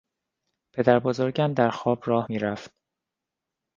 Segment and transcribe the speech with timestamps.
[0.73, 2.71] پدر بزرگم در خواب راه می رفت.